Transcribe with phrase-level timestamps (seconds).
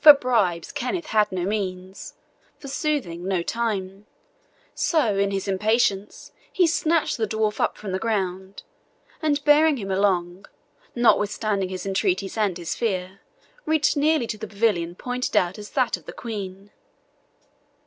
[0.00, 2.14] For bribes Sir Kenneth had no means
[2.58, 4.06] for soothing no time;
[4.74, 8.62] so in his impatience he snatched the dwarf up from the ground,
[9.20, 10.46] and bearing him along,
[10.94, 13.20] notwithstanding his entreaties and his fear,
[13.66, 16.70] reached nearly to the pavilion pointed out as that of the Queen.